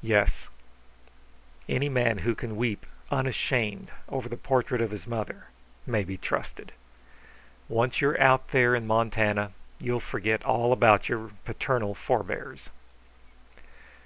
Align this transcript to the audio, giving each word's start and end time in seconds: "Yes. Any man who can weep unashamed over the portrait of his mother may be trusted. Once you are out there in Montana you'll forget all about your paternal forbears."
"Yes. 0.00 0.48
Any 1.68 1.90
man 1.90 2.16
who 2.16 2.34
can 2.34 2.56
weep 2.56 2.86
unashamed 3.10 3.90
over 4.08 4.26
the 4.26 4.38
portrait 4.38 4.80
of 4.80 4.90
his 4.90 5.06
mother 5.06 5.48
may 5.84 6.02
be 6.02 6.16
trusted. 6.16 6.72
Once 7.68 8.00
you 8.00 8.08
are 8.08 8.20
out 8.22 8.52
there 8.52 8.74
in 8.74 8.86
Montana 8.86 9.52
you'll 9.78 10.00
forget 10.00 10.46
all 10.46 10.72
about 10.72 11.10
your 11.10 11.32
paternal 11.44 11.94
forbears." 11.94 12.70